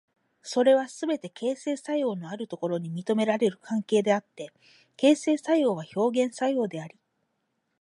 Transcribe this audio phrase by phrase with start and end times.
[0.41, 4.51] それはすべて形成作用のあるところに認められる関係であって、
[4.97, 6.97] 形成作用は表現作用であり、